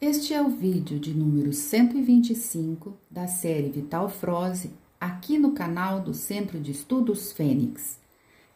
Este 0.00 0.32
é 0.32 0.40
o 0.40 0.48
vídeo 0.48 0.96
de 1.00 1.12
número 1.12 1.52
125 1.52 2.96
da 3.10 3.26
série 3.26 3.68
Vital 3.68 4.08
Froze, 4.08 4.70
aqui 5.00 5.36
no 5.36 5.54
canal 5.54 6.00
do 6.00 6.14
Centro 6.14 6.60
de 6.60 6.70
Estudos 6.70 7.32
Fênix. 7.32 7.98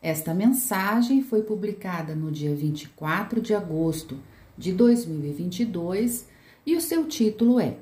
Esta 0.00 0.32
mensagem 0.32 1.20
foi 1.20 1.42
publicada 1.42 2.14
no 2.14 2.30
dia 2.30 2.54
24 2.54 3.40
de 3.40 3.56
agosto 3.56 4.20
de 4.56 4.72
2022 4.72 6.28
e 6.64 6.76
o 6.76 6.80
seu 6.80 7.08
título 7.08 7.58
é 7.58 7.78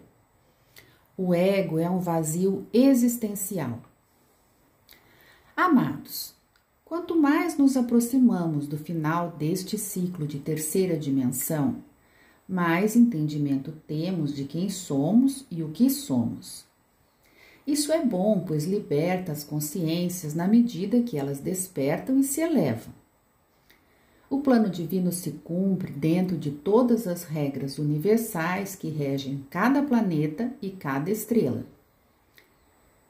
O 1.15 1.35
ego 1.35 1.79
é 1.79 1.91
um 1.91 2.01
vazio 2.01 2.67
existencial. 2.73 3.83
Amados, 5.55 6.35
quanto 6.83 7.15
mais 7.15 7.59
nos 7.59 7.77
aproximamos 7.77 8.67
do 8.67 8.79
final 8.79 9.33
deste 9.33 9.77
ciclo 9.77 10.27
de 10.27 10.39
terceira 10.39 10.97
dimensão, 10.97 11.85
mais 12.51 12.97
entendimento 12.97 13.73
temos 13.87 14.35
de 14.35 14.45
quem 14.45 14.69
somos 14.69 15.47
e 15.49 15.63
o 15.63 15.69
que 15.69 15.89
somos. 15.89 16.65
Isso 17.65 17.93
é 17.93 18.05
bom, 18.05 18.43
pois 18.45 18.65
liberta 18.65 19.31
as 19.31 19.45
consciências 19.45 20.35
na 20.35 20.49
medida 20.49 21.01
que 21.03 21.17
elas 21.17 21.39
despertam 21.39 22.19
e 22.19 22.25
se 22.25 22.41
elevam. 22.41 22.93
O 24.29 24.41
plano 24.41 24.69
divino 24.69 25.13
se 25.13 25.31
cumpre 25.45 25.93
dentro 25.93 26.37
de 26.37 26.51
todas 26.51 27.07
as 27.07 27.23
regras 27.23 27.79
universais 27.79 28.75
que 28.75 28.89
regem 28.89 29.47
cada 29.49 29.83
planeta 29.83 30.53
e 30.61 30.71
cada 30.71 31.11
estrela. 31.11 31.65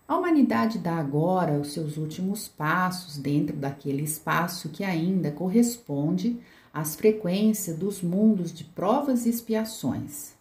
A 0.07 0.19
humanidade 0.19 0.79
dá 0.79 0.97
agora 0.97 1.59
os 1.59 1.73
seus 1.73 1.97
últimos 1.97 2.47
passos 2.47 3.17
dentro 3.17 3.57
daquele 3.57 4.03
espaço 4.03 4.69
que 4.69 4.85
ainda 4.85 5.31
corresponde 5.31 6.39
às 6.73 6.95
frequências 6.95 7.77
dos 7.77 8.01
mundos 8.01 8.53
de 8.53 8.65
provas 8.65 9.27
e 9.27 9.29
expiações. 9.31 10.33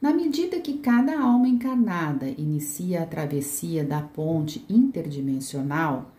Na 0.00 0.12
medida 0.12 0.60
que 0.60 0.78
cada 0.78 1.18
alma 1.18 1.48
encarnada 1.48 2.28
inicia 2.28 3.02
a 3.02 3.06
travessia 3.06 3.82
da 3.82 4.02
ponte 4.02 4.64
interdimensional, 4.68 6.12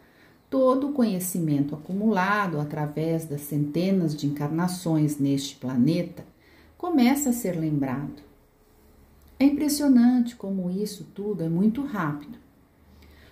todo 0.50 0.90
o 0.90 0.94
conhecimento 0.94 1.76
acumulado 1.76 2.60
através 2.60 3.26
das 3.26 3.42
centenas 3.42 4.16
de 4.16 4.26
encarnações 4.26 5.20
neste 5.20 5.56
planeta 5.56 6.26
começa 6.78 7.30
a 7.30 7.34
ser 7.34 7.60
lembrado. 7.60 8.24
É 9.38 9.46
impressionante 9.46 10.36
como 10.36 10.72
isso 10.72 11.06
tudo 11.14 11.44
é 11.44 11.50
muito 11.50 11.84
rápido. 11.84 12.40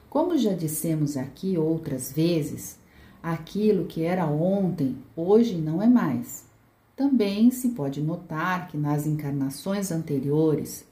Como 0.10 0.38
já 0.38 0.54
dissemos 0.54 1.18
aqui 1.18 1.58
outras 1.58 2.12
vezes, 2.12 2.78
aquilo 3.24 3.86
que 3.86 4.04
era 4.04 4.26
ontem, 4.28 4.98
hoje 5.16 5.56
não 5.56 5.82
é 5.82 5.88
mais. 5.88 6.46
Também 6.94 7.50
se 7.50 7.70
pode 7.70 8.02
notar 8.02 8.68
que 8.68 8.78
nas 8.78 9.08
encarnações 9.08 9.94
anteriores, 9.94 10.86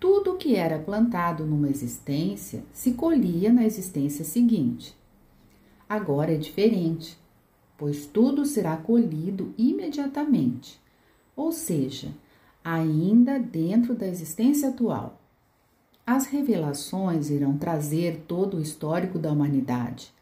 tudo 0.00 0.32
o 0.32 0.36
que 0.36 0.56
era 0.56 0.78
plantado 0.78 1.44
numa 1.44 1.68
existência 1.68 2.64
se 2.72 2.92
colhia 2.94 3.52
na 3.52 3.64
existência 3.64 4.24
seguinte. 4.24 4.96
Agora 5.86 6.32
é 6.32 6.36
diferente, 6.36 7.18
pois 7.76 8.06
tudo 8.06 8.46
será 8.46 8.76
colhido 8.76 9.52
imediatamente, 9.58 10.80
ou 11.36 11.52
seja, 11.52 12.10
ainda 12.64 13.38
dentro 13.38 13.94
da 13.94 14.06
existência 14.06 14.70
atual. 14.70 15.20
As 16.06 16.26
revelações 16.26 17.30
irão 17.30 17.56
trazer 17.56 18.24
todo 18.26 18.56
o 18.56 18.60
histórico 18.60 19.18
da 19.18 19.30
humanidade, 19.30 20.12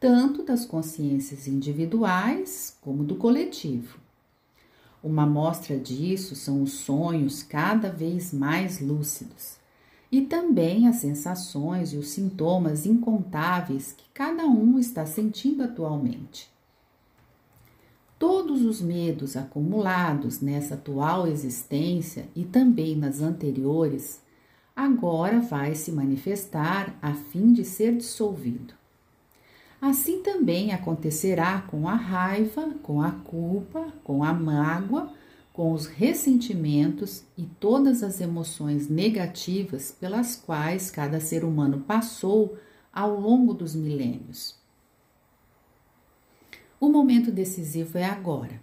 tanto 0.00 0.42
das 0.42 0.64
consciências 0.64 1.46
individuais 1.46 2.74
como 2.80 3.04
do 3.04 3.16
coletivo. 3.16 3.98
Uma 5.04 5.26
mostra 5.26 5.78
disso 5.78 6.34
são 6.34 6.62
os 6.62 6.72
sonhos 6.72 7.42
cada 7.42 7.90
vez 7.90 8.32
mais 8.32 8.80
lúcidos 8.80 9.58
e 10.10 10.22
também 10.22 10.88
as 10.88 10.96
sensações 10.96 11.92
e 11.92 11.98
os 11.98 12.08
sintomas 12.08 12.86
incontáveis 12.86 13.92
que 13.92 14.04
cada 14.14 14.46
um 14.46 14.78
está 14.78 15.04
sentindo 15.04 15.62
atualmente. 15.62 16.50
Todos 18.18 18.64
os 18.64 18.80
medos 18.80 19.36
acumulados 19.36 20.40
nessa 20.40 20.74
atual 20.74 21.26
existência 21.26 22.26
e 22.34 22.44
também 22.44 22.96
nas 22.96 23.20
anteriores, 23.20 24.20
agora 24.74 25.40
vai 25.40 25.74
se 25.74 25.92
manifestar 25.92 26.98
a 27.02 27.12
fim 27.12 27.52
de 27.52 27.66
ser 27.66 27.96
dissolvido. 27.96 28.79
Assim 29.80 30.22
também 30.22 30.72
acontecerá 30.72 31.62
com 31.62 31.88
a 31.88 31.94
raiva, 31.94 32.74
com 32.82 33.00
a 33.00 33.12
culpa, 33.12 33.92
com 34.04 34.22
a 34.22 34.32
mágoa, 34.32 35.10
com 35.52 35.72
os 35.72 35.86
ressentimentos 35.86 37.24
e 37.36 37.44
todas 37.44 38.02
as 38.02 38.20
emoções 38.20 38.88
negativas 38.88 39.90
pelas 39.90 40.36
quais 40.36 40.90
cada 40.90 41.18
ser 41.18 41.44
humano 41.44 41.80
passou 41.80 42.58
ao 42.92 43.18
longo 43.18 43.54
dos 43.54 43.74
milênios. 43.74 44.54
O 46.78 46.88
momento 46.88 47.30
decisivo 47.30 47.98
é 47.98 48.04
agora. 48.04 48.60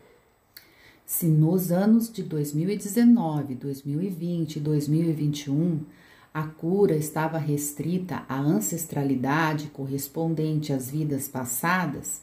Se 1.06 1.28
nos 1.28 1.72
anos 1.72 2.12
de 2.12 2.22
2019, 2.22 3.56
2020 3.56 4.58
e 4.58 4.60
2021 4.60 5.86
a 6.34 6.44
cura 6.44 6.96
estava 6.96 7.38
restrita 7.38 8.24
à 8.28 8.38
ancestralidade 8.38 9.68
correspondente 9.68 10.72
às 10.72 10.90
vidas 10.90 11.28
passadas, 11.28 12.22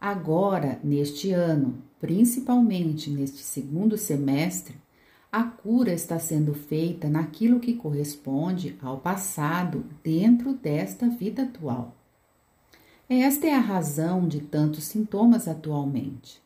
agora, 0.00 0.80
neste 0.82 1.30
ano, 1.30 1.82
principalmente 2.00 3.10
neste 3.10 3.38
segundo 3.38 3.96
semestre, 3.96 4.76
a 5.30 5.44
cura 5.44 5.92
está 5.92 6.18
sendo 6.18 6.52
feita 6.52 7.08
naquilo 7.08 7.60
que 7.60 7.74
corresponde 7.74 8.76
ao 8.82 8.98
passado 8.98 9.84
dentro 10.02 10.52
desta 10.52 11.08
vida 11.08 11.44
atual. 11.44 11.96
Esta 13.08 13.46
é 13.46 13.54
a 13.54 13.60
razão 13.60 14.26
de 14.26 14.40
tantos 14.40 14.84
sintomas 14.84 15.48
atualmente. 15.48 16.42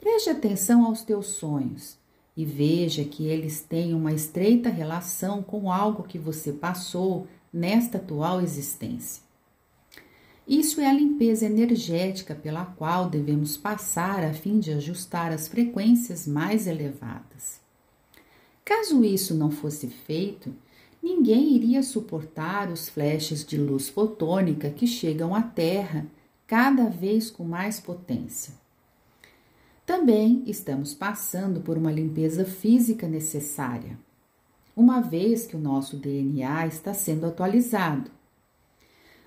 Preste 0.00 0.30
atenção 0.30 0.84
aos 0.84 1.02
teus 1.02 1.28
sonhos 1.28 1.98
e 2.36 2.44
veja 2.44 3.04
que 3.04 3.26
eles 3.26 3.60
têm 3.60 3.94
uma 3.94 4.12
estreita 4.12 4.68
relação 4.68 5.42
com 5.42 5.70
algo 5.70 6.02
que 6.02 6.18
você 6.18 6.52
passou 6.52 7.26
nesta 7.52 7.98
atual 7.98 8.40
existência. 8.40 9.22
Isso 10.46 10.80
é 10.80 10.86
a 10.86 10.92
limpeza 10.92 11.46
energética 11.46 12.34
pela 12.34 12.66
qual 12.66 13.08
devemos 13.08 13.56
passar 13.56 14.22
a 14.22 14.34
fim 14.34 14.58
de 14.58 14.72
ajustar 14.72 15.32
as 15.32 15.48
frequências 15.48 16.26
mais 16.26 16.66
elevadas. 16.66 17.60
Caso 18.62 19.04
isso 19.04 19.34
não 19.34 19.50
fosse 19.50 19.88
feito, 19.88 20.54
ninguém 21.02 21.54
iria 21.54 21.82
suportar 21.82 22.70
os 22.70 22.88
flashes 22.88 23.44
de 23.44 23.56
luz 23.56 23.88
fotônica 23.88 24.70
que 24.70 24.86
chegam 24.86 25.34
à 25.34 25.42
Terra 25.42 26.06
cada 26.46 26.90
vez 26.90 27.30
com 27.30 27.44
mais 27.44 27.80
potência. 27.80 28.63
Também 30.04 30.42
estamos 30.46 30.92
passando 30.92 31.62
por 31.62 31.78
uma 31.78 31.90
limpeza 31.90 32.44
física 32.44 33.08
necessária, 33.08 33.98
uma 34.76 35.00
vez 35.00 35.46
que 35.46 35.56
o 35.56 35.58
nosso 35.58 35.96
DNA 35.96 36.66
está 36.66 36.92
sendo 36.92 37.24
atualizado. 37.24 38.10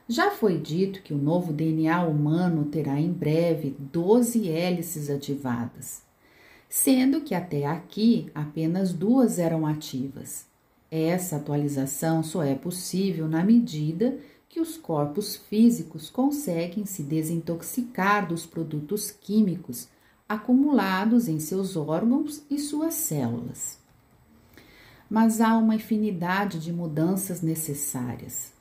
Já 0.08 0.30
foi 0.30 0.60
dito 0.60 1.02
que 1.02 1.16
o 1.16 1.18
novo 1.18 1.52
DNA 1.52 2.04
humano 2.06 2.66
terá 2.66 3.02
em 3.02 3.12
breve 3.12 3.76
12 3.92 4.48
hélices 4.48 5.10
ativadas, 5.10 6.04
sendo 6.70 7.22
que 7.22 7.34
até 7.34 7.66
aqui 7.66 8.30
apenas 8.36 8.94
duas 8.94 9.40
eram 9.40 9.66
ativas. 9.66 10.46
Essa 10.92 11.38
atualização 11.38 12.22
só 12.22 12.44
é 12.44 12.54
possível 12.54 13.28
na 13.28 13.44
medida 13.44 14.16
que 14.48 14.60
os 14.60 14.78
corpos 14.78 15.38
físicos 15.38 16.08
conseguem 16.12 16.86
se 16.86 17.02
desintoxicar 17.02 18.28
dos 18.28 18.46
produtos 18.46 19.10
químicos 19.10 19.88
acumulados 20.28 21.28
em 21.28 21.40
seus 21.40 21.78
órgãos 21.78 22.44
e 22.50 22.60
suas 22.60 22.94
células. 22.96 23.80
Mas 25.10 25.40
há 25.40 25.58
uma 25.58 25.76
infinidade 25.76 26.60
de 26.60 26.74
mudanças 26.74 27.42
necessárias 27.42 28.52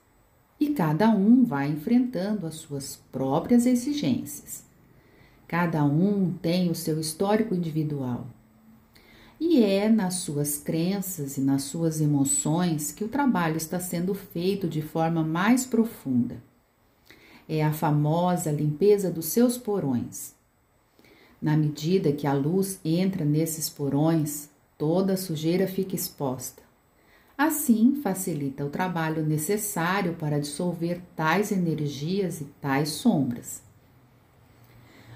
e 0.60 0.70
cada 0.70 1.10
um 1.10 1.44
vai 1.44 1.68
enfrentando 1.68 2.46
as 2.46 2.54
suas 2.54 2.96
próprias 3.10 3.66
exigências. 3.66 4.64
Cada 5.48 5.84
um 5.84 6.32
tem 6.32 6.70
o 6.70 6.74
seu 6.74 7.00
histórico 7.00 7.54
individual. 7.54 8.26
E 9.38 9.62
é 9.62 9.88
nas 9.88 10.14
suas 10.14 10.56
crenças 10.56 11.36
e 11.36 11.40
nas 11.40 11.62
suas 11.62 12.00
emoções 12.00 12.90
que 12.90 13.04
o 13.04 13.08
trabalho 13.08 13.56
está 13.56 13.78
sendo 13.78 14.14
feito 14.14 14.66
de 14.66 14.80
forma 14.80 15.22
mais 15.22 15.66
profunda. 15.66 16.42
É 17.48 17.62
a 17.62 17.72
famosa 17.72 18.50
limpeza 18.50 19.10
dos 19.10 19.26
seus 19.26 19.58
porões 19.58 20.35
na 21.40 21.56
medida 21.56 22.12
que 22.12 22.26
a 22.26 22.32
luz 22.32 22.80
entra 22.84 23.24
nesses 23.24 23.68
porões, 23.68 24.48
toda 24.78 25.14
a 25.14 25.16
sujeira 25.16 25.66
fica 25.66 25.94
exposta. 25.94 26.62
Assim, 27.36 28.00
facilita 28.02 28.64
o 28.64 28.70
trabalho 28.70 29.24
necessário 29.24 30.14
para 30.14 30.40
dissolver 30.40 31.00
tais 31.14 31.52
energias 31.52 32.40
e 32.40 32.44
tais 32.60 32.88
sombras. 32.90 33.62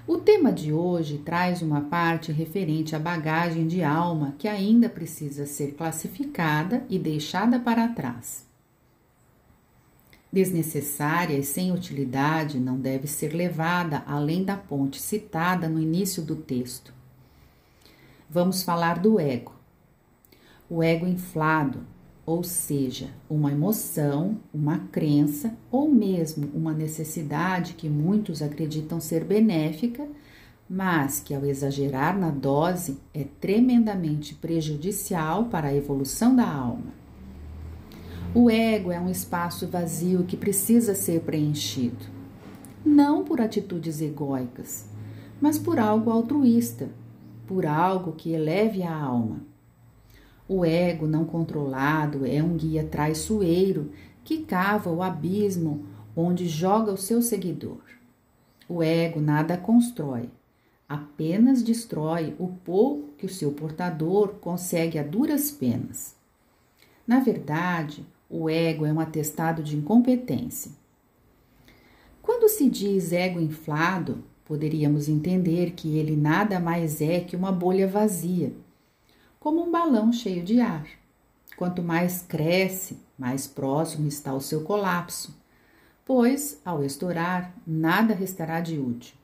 O 0.07 0.17
tema 0.17 0.51
de 0.51 0.73
hoje 0.73 1.19
traz 1.19 1.61
uma 1.61 1.81
parte 1.81 2.31
referente 2.31 2.95
à 2.95 2.99
bagagem 2.99 3.65
de 3.65 3.81
alma 3.81 4.35
que 4.37 4.47
ainda 4.47 4.89
precisa 4.89 5.45
ser 5.45 5.73
classificada 5.73 6.85
e 6.89 6.99
deixada 6.99 7.59
para 7.59 7.87
trás. 7.87 8.50
Desnecessária 10.31 11.37
e 11.37 11.43
sem 11.43 11.73
utilidade 11.73 12.57
não 12.57 12.79
deve 12.79 13.05
ser 13.05 13.33
levada 13.33 14.01
além 14.07 14.45
da 14.45 14.55
ponte 14.55 15.01
citada 15.01 15.67
no 15.67 15.77
início 15.77 16.23
do 16.23 16.37
texto. 16.37 16.93
Vamos 18.29 18.63
falar 18.63 18.99
do 18.99 19.19
ego. 19.19 19.53
O 20.69 20.81
ego 20.81 21.05
inflado, 21.05 21.79
ou 22.25 22.45
seja, 22.45 23.09
uma 23.29 23.51
emoção, 23.51 24.37
uma 24.53 24.79
crença 24.89 25.53
ou 25.69 25.91
mesmo 25.91 26.49
uma 26.53 26.73
necessidade 26.73 27.73
que 27.73 27.89
muitos 27.89 28.41
acreditam 28.41 29.01
ser 29.01 29.25
benéfica, 29.25 30.07
mas 30.69 31.19
que 31.19 31.33
ao 31.33 31.43
exagerar 31.43 32.17
na 32.17 32.29
dose 32.29 32.97
é 33.13 33.25
tremendamente 33.41 34.33
prejudicial 34.35 35.47
para 35.47 35.67
a 35.67 35.75
evolução 35.75 36.33
da 36.33 36.49
alma. 36.49 37.00
O 38.33 38.49
ego 38.49 38.91
é 38.91 38.99
um 38.99 39.09
espaço 39.09 39.67
vazio 39.67 40.23
que 40.23 40.37
precisa 40.37 40.95
ser 40.95 41.21
preenchido, 41.21 42.05
não 42.85 43.23
por 43.23 43.41
atitudes 43.41 44.01
egóicas, 44.01 44.85
mas 45.39 45.59
por 45.59 45.77
algo 45.77 46.09
altruísta, 46.09 46.89
por 47.45 47.65
algo 47.65 48.13
que 48.13 48.31
eleve 48.31 48.83
a 48.83 48.95
alma 48.95 49.51
o 50.53 50.65
ego 50.65 51.07
não 51.07 51.23
controlado 51.23 52.25
é 52.25 52.43
um 52.43 52.57
guia 52.57 52.83
traiçoeiro 52.83 53.89
que 54.21 54.39
cava 54.39 54.91
o 54.91 55.01
abismo 55.01 55.85
onde 56.13 56.45
joga 56.45 56.91
o 56.91 56.97
seu 56.97 57.21
seguidor. 57.21 57.79
O 58.67 58.83
ego 58.83 59.21
nada 59.21 59.55
constrói, 59.55 60.29
apenas 60.89 61.63
destrói 61.63 62.35
o 62.37 62.49
pouco 62.49 63.13
que 63.17 63.25
o 63.25 63.29
seu 63.29 63.53
portador 63.53 64.33
consegue 64.41 64.99
a 64.99 65.03
duras 65.03 65.51
penas. 65.51 66.17
Na 67.07 67.21
verdade, 67.21 68.05
o 68.31 68.49
ego 68.49 68.85
é 68.85 68.93
um 68.93 68.99
atestado 68.99 69.61
de 69.61 69.75
incompetência. 69.75 70.71
Quando 72.21 72.47
se 72.47 72.69
diz 72.69 73.11
ego 73.11 73.41
inflado, 73.41 74.23
poderíamos 74.45 75.09
entender 75.09 75.71
que 75.71 75.97
ele 75.97 76.15
nada 76.15 76.57
mais 76.57 77.01
é 77.01 77.19
que 77.19 77.35
uma 77.35 77.51
bolha 77.51 77.87
vazia 77.87 78.53
como 79.37 79.61
um 79.63 79.71
balão 79.71 80.13
cheio 80.13 80.43
de 80.43 80.61
ar. 80.61 80.87
Quanto 81.57 81.83
mais 81.83 82.21
cresce, 82.21 82.99
mais 83.17 83.47
próximo 83.47 84.07
está 84.07 84.33
o 84.33 84.39
seu 84.39 84.63
colapso, 84.63 85.35
pois, 86.05 86.61
ao 86.63 86.83
estourar, 86.83 87.53
nada 87.67 88.13
restará 88.13 88.61
de 88.61 88.79
útil. 88.79 89.15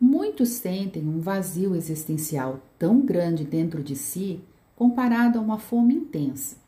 Muitos 0.00 0.50
sentem 0.50 1.02
um 1.06 1.20
vazio 1.20 1.74
existencial 1.74 2.60
tão 2.78 3.00
grande 3.00 3.44
dentro 3.44 3.82
de 3.82 3.96
si 3.96 4.40
comparado 4.76 5.38
a 5.38 5.42
uma 5.42 5.58
fome 5.58 5.94
intensa. 5.94 6.61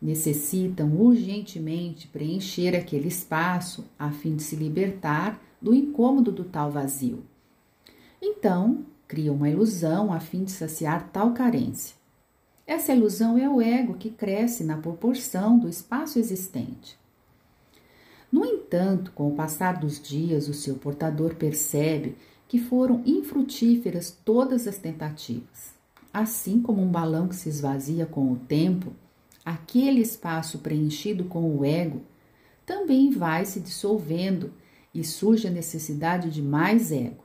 Necessitam 0.00 0.94
urgentemente 0.96 2.08
preencher 2.08 2.74
aquele 2.74 3.08
espaço 3.08 3.84
a 3.98 4.10
fim 4.10 4.36
de 4.36 4.42
se 4.42 4.56
libertar 4.56 5.40
do 5.60 5.74
incômodo 5.74 6.32
do 6.32 6.44
tal 6.44 6.70
vazio. 6.70 7.22
Então, 8.20 8.84
cria 9.06 9.32
uma 9.32 9.50
ilusão 9.50 10.12
a 10.12 10.20
fim 10.20 10.44
de 10.44 10.52
saciar 10.52 11.10
tal 11.12 11.32
carência. 11.32 11.96
Essa 12.66 12.94
ilusão 12.94 13.36
é 13.36 13.48
o 13.48 13.60
ego 13.60 13.94
que 13.94 14.10
cresce 14.10 14.62
na 14.62 14.76
proporção 14.76 15.58
do 15.58 15.68
espaço 15.68 16.18
existente. 16.18 16.96
No 18.30 18.44
entanto, 18.44 19.10
com 19.12 19.28
o 19.28 19.34
passar 19.34 19.78
dos 19.80 20.00
dias, 20.00 20.48
o 20.48 20.54
seu 20.54 20.76
portador 20.76 21.34
percebe 21.34 22.16
que 22.46 22.60
foram 22.60 23.02
infrutíferas 23.04 24.16
todas 24.24 24.68
as 24.68 24.78
tentativas. 24.78 25.74
Assim 26.12 26.60
como 26.60 26.80
um 26.80 26.90
balão 26.90 27.26
que 27.26 27.34
se 27.34 27.48
esvazia 27.48 28.06
com 28.06 28.30
o 28.32 28.36
tempo, 28.36 28.92
aquele 29.50 30.00
espaço 30.00 30.60
preenchido 30.60 31.24
com 31.24 31.56
o 31.56 31.64
ego 31.64 32.02
também 32.64 33.10
vai 33.10 33.44
se 33.44 33.58
dissolvendo 33.58 34.52
e 34.94 35.02
surge 35.02 35.48
a 35.48 35.50
necessidade 35.50 36.30
de 36.30 36.40
mais 36.40 36.92
ego. 36.92 37.24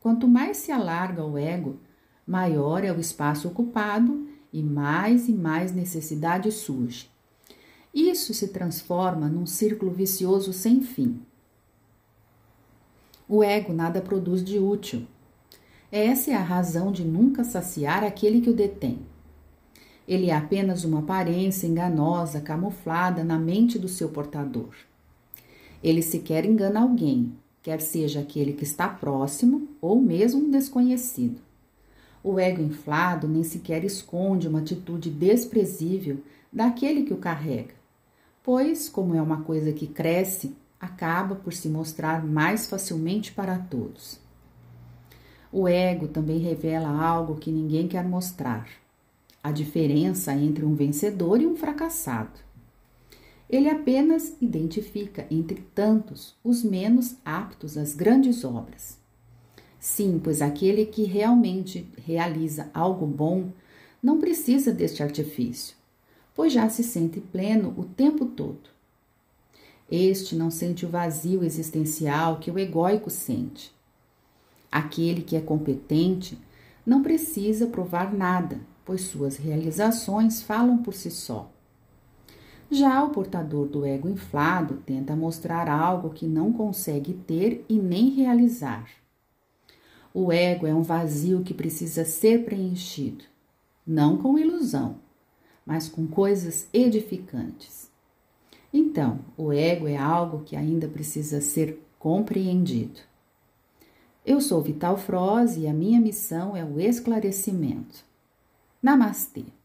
Quanto 0.00 0.26
mais 0.26 0.56
se 0.56 0.72
alarga 0.72 1.24
o 1.24 1.38
ego, 1.38 1.78
maior 2.26 2.82
é 2.82 2.92
o 2.92 2.98
espaço 2.98 3.46
ocupado 3.46 4.28
e 4.52 4.62
mais 4.62 5.28
e 5.28 5.32
mais 5.32 5.72
necessidade 5.72 6.50
surge. 6.50 7.08
Isso 7.94 8.34
se 8.34 8.48
transforma 8.48 9.28
num 9.28 9.46
círculo 9.46 9.92
vicioso 9.92 10.52
sem 10.52 10.82
fim. 10.82 11.20
O 13.28 13.44
ego 13.44 13.72
nada 13.72 14.00
produz 14.00 14.42
de 14.42 14.58
útil. 14.58 15.06
Essa 15.92 16.32
é 16.32 16.34
a 16.34 16.42
razão 16.42 16.90
de 16.90 17.04
nunca 17.04 17.44
saciar 17.44 18.02
aquele 18.02 18.40
que 18.40 18.50
o 18.50 18.54
detém. 18.54 19.06
Ele 20.08 20.30
é 20.30 20.34
apenas 20.34 20.84
uma 20.84 21.00
aparência 21.00 21.66
enganosa 21.66 22.40
camuflada 22.40 23.22
na 23.22 23.38
mente 23.38 23.78
do 23.78 23.86
seu 23.86 24.08
portador. 24.08 24.74
Ele 25.84 26.00
sequer 26.00 26.46
engana 26.46 26.80
alguém, 26.80 27.34
quer 27.62 27.82
seja 27.82 28.20
aquele 28.20 28.54
que 28.54 28.64
está 28.64 28.88
próximo 28.88 29.68
ou 29.82 30.00
mesmo 30.00 30.40
um 30.40 30.50
desconhecido. 30.50 31.42
O 32.24 32.40
ego 32.40 32.62
inflado 32.62 33.28
nem 33.28 33.44
sequer 33.44 33.84
esconde 33.84 34.48
uma 34.48 34.60
atitude 34.60 35.10
desprezível 35.10 36.16
daquele 36.50 37.02
que 37.02 37.12
o 37.12 37.18
carrega, 37.18 37.74
pois, 38.42 38.88
como 38.88 39.14
é 39.14 39.20
uma 39.20 39.42
coisa 39.42 39.72
que 39.72 39.86
cresce, 39.86 40.56
acaba 40.80 41.34
por 41.34 41.52
se 41.52 41.68
mostrar 41.68 42.24
mais 42.24 42.66
facilmente 42.66 43.30
para 43.32 43.58
todos. 43.58 44.18
O 45.52 45.68
ego 45.68 46.08
também 46.08 46.38
revela 46.38 46.88
algo 46.88 47.36
que 47.36 47.52
ninguém 47.52 47.86
quer 47.86 48.04
mostrar: 48.08 48.68
a 49.42 49.52
diferença 49.52 50.32
entre 50.34 50.64
um 50.64 50.74
vencedor 50.74 51.40
e 51.40 51.46
um 51.46 51.56
fracassado. 51.56 52.40
Ele 53.48 53.68
apenas 53.68 54.36
identifica 54.40 55.26
entre 55.30 55.64
tantos 55.74 56.36
os 56.44 56.62
menos 56.62 57.16
aptos 57.24 57.78
às 57.78 57.94
grandes 57.94 58.44
obras. 58.44 58.98
Sim, 59.80 60.20
pois 60.22 60.42
aquele 60.42 60.84
que 60.84 61.04
realmente 61.04 61.88
realiza 62.04 62.70
algo 62.74 63.06
bom 63.06 63.50
não 64.02 64.18
precisa 64.18 64.72
deste 64.72 65.02
artifício, 65.02 65.76
pois 66.34 66.52
já 66.52 66.68
se 66.68 66.82
sente 66.82 67.20
pleno 67.20 67.74
o 67.76 67.84
tempo 67.84 68.26
todo. 68.26 68.68
Este 69.90 70.36
não 70.36 70.50
sente 70.50 70.84
o 70.84 70.88
vazio 70.88 71.42
existencial 71.42 72.38
que 72.38 72.50
o 72.50 72.58
egóico 72.58 73.08
sente. 73.08 73.72
Aquele 74.70 75.22
que 75.22 75.34
é 75.34 75.40
competente 75.40 76.38
não 76.84 77.02
precisa 77.02 77.66
provar 77.66 78.12
nada, 78.12 78.60
pois 78.88 79.02
suas 79.02 79.36
realizações 79.36 80.40
falam 80.40 80.78
por 80.78 80.94
si 80.94 81.10
só. 81.10 81.52
Já 82.70 83.04
o 83.04 83.10
portador 83.10 83.66
do 83.66 83.84
ego 83.84 84.08
inflado 84.08 84.78
tenta 84.86 85.14
mostrar 85.14 85.68
algo 85.68 86.08
que 86.08 86.26
não 86.26 86.54
consegue 86.54 87.12
ter 87.12 87.66
e 87.68 87.78
nem 87.78 88.08
realizar. 88.08 88.88
O 90.14 90.32
ego 90.32 90.66
é 90.66 90.74
um 90.74 90.80
vazio 90.80 91.42
que 91.42 91.52
precisa 91.52 92.06
ser 92.06 92.46
preenchido, 92.46 93.26
não 93.86 94.16
com 94.16 94.38
ilusão, 94.38 94.96
mas 95.66 95.86
com 95.86 96.06
coisas 96.06 96.66
edificantes. 96.72 97.90
Então, 98.72 99.18
o 99.36 99.52
ego 99.52 99.86
é 99.86 99.98
algo 99.98 100.44
que 100.44 100.56
ainda 100.56 100.88
precisa 100.88 101.42
ser 101.42 101.78
compreendido. 101.98 103.00
Eu 104.24 104.40
sou 104.40 104.62
Vital 104.62 104.96
Froze 104.96 105.60
e 105.60 105.68
a 105.68 105.74
minha 105.74 106.00
missão 106.00 106.56
é 106.56 106.64
o 106.64 106.80
esclarecimento. 106.80 108.07
Namaste. 108.82 109.57